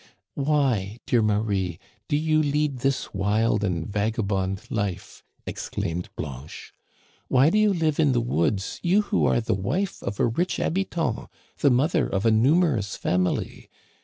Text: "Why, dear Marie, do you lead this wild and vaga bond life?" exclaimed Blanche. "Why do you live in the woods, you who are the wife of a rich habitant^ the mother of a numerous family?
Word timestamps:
"Why, 0.33 0.97
dear 1.05 1.21
Marie, 1.21 1.77
do 2.07 2.17
you 2.17 2.41
lead 2.41 2.79
this 2.79 3.13
wild 3.13 3.63
and 3.63 3.85
vaga 3.87 4.23
bond 4.23 4.61
life?" 4.71 5.23
exclaimed 5.45 6.09
Blanche. 6.15 6.73
"Why 7.27 7.51
do 7.51 7.59
you 7.59 7.71
live 7.71 7.99
in 7.99 8.11
the 8.11 8.19
woods, 8.19 8.79
you 8.81 9.03
who 9.03 9.27
are 9.27 9.39
the 9.39 9.53
wife 9.53 10.01
of 10.01 10.19
a 10.19 10.25
rich 10.25 10.57
habitant^ 10.57 11.27
the 11.59 11.69
mother 11.69 12.07
of 12.07 12.25
a 12.25 12.31
numerous 12.31 12.95
family? 12.95 13.69